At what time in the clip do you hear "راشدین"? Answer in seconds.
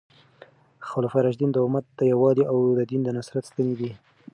1.25-1.49